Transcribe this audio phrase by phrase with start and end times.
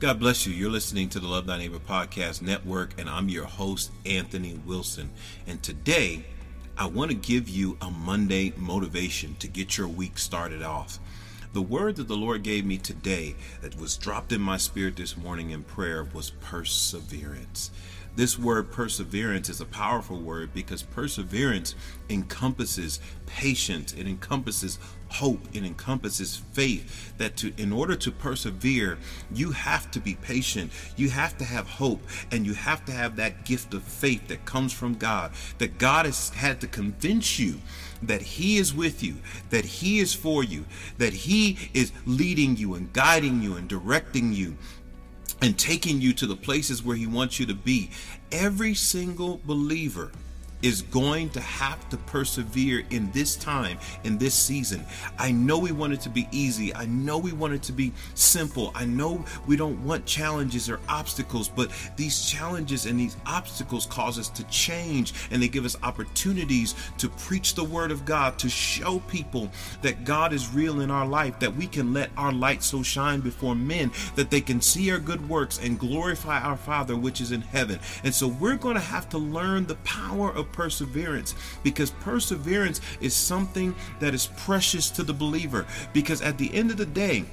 [0.00, 0.54] God bless you.
[0.54, 5.10] You're listening to the Love Thy Neighbor Podcast Network, and I'm your host, Anthony Wilson.
[5.46, 6.24] And today,
[6.78, 10.98] I want to give you a Monday motivation to get your week started off.
[11.52, 15.18] The word that the Lord gave me today that was dropped in my spirit this
[15.18, 17.70] morning in prayer was perseverance.
[18.16, 21.74] This word perseverance is a powerful word because perseverance
[22.08, 24.78] encompasses patience, it encompasses
[25.08, 27.14] hope, it encompasses faith.
[27.18, 28.98] That to in order to persevere,
[29.32, 32.02] you have to be patient, you have to have hope,
[32.32, 35.32] and you have to have that gift of faith that comes from God.
[35.58, 37.60] That God has had to convince you
[38.02, 39.16] that He is with you,
[39.50, 40.64] that He is for you,
[40.98, 44.56] that He is leading you and guiding you and directing you
[45.42, 47.90] and taking you to the places where He wants you to be.
[48.32, 50.12] Every single believer
[50.62, 54.84] is going to have to persevere in this time, in this season.
[55.18, 56.74] I know we want it to be easy.
[56.74, 58.72] I know we want it to be simple.
[58.74, 64.18] I know we don't want challenges or obstacles, but these challenges and these obstacles cause
[64.18, 68.48] us to change and they give us opportunities to preach the word of God, to
[68.48, 69.50] show people
[69.82, 73.20] that God is real in our life, that we can let our light so shine
[73.20, 77.32] before men that they can see our good works and glorify our Father which is
[77.32, 77.78] in heaven.
[78.04, 83.14] And so we're going to have to learn the power of perseverance because perseverance is
[83.14, 85.66] something that is precious to the believer.
[85.92, 87.24] Because at the end of the day,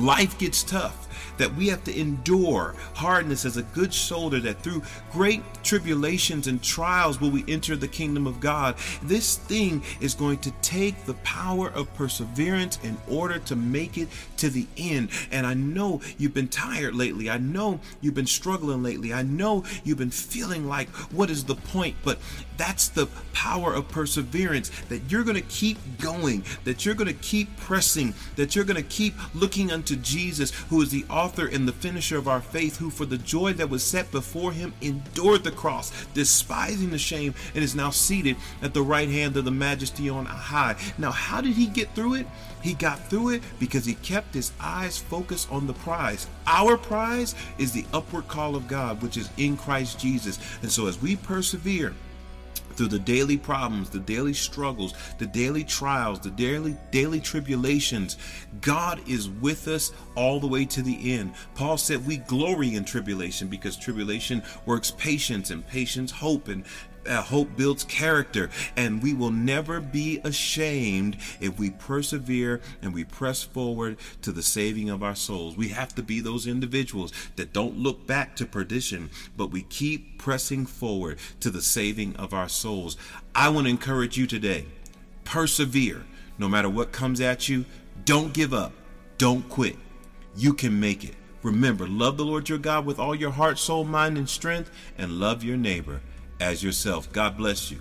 [0.00, 1.08] life gets tough
[1.40, 6.62] that we have to endure hardness as a good soldier, that through great tribulations and
[6.62, 8.76] trials will we enter the kingdom of God.
[9.02, 14.08] This thing is going to take the power of perseverance in order to make it
[14.36, 15.08] to the end.
[15.30, 17.30] And I know you've been tired lately.
[17.30, 19.14] I know you've been struggling lately.
[19.14, 21.96] I know you've been feeling like, what is the point?
[22.04, 22.18] But
[22.58, 27.22] that's the power of perseverance that you're going to keep going, that you're going to
[27.22, 31.66] keep pressing, that you're going to keep looking unto Jesus, who is the author and
[31.66, 35.44] the finisher of our faith, who for the joy that was set before him endured
[35.44, 39.50] the cross, despising the shame, and is now seated at the right hand of the
[39.50, 40.76] majesty on high.
[40.98, 42.26] Now, how did he get through it?
[42.62, 46.26] He got through it because he kept his eyes focused on the prize.
[46.46, 50.38] Our prize is the upward call of God, which is in Christ Jesus.
[50.62, 51.94] And so as we persevere,
[52.80, 58.16] through the daily problems, the daily struggles, the daily trials, the daily daily tribulations,
[58.62, 61.34] God is with us all the way to the end.
[61.54, 66.64] Paul said we glory in tribulation because tribulation works patience and patience hope and
[67.06, 73.04] uh, hope builds character, and we will never be ashamed if we persevere and we
[73.04, 75.56] press forward to the saving of our souls.
[75.56, 80.18] We have to be those individuals that don't look back to perdition, but we keep
[80.18, 82.96] pressing forward to the saving of our souls.
[83.34, 84.66] I want to encourage you today
[85.24, 86.04] persevere
[86.38, 87.64] no matter what comes at you.
[88.04, 88.72] Don't give up,
[89.18, 89.76] don't quit.
[90.36, 91.14] You can make it.
[91.42, 95.12] Remember, love the Lord your God with all your heart, soul, mind, and strength, and
[95.12, 96.00] love your neighbor
[96.40, 97.12] as yourself.
[97.12, 97.78] God bless you.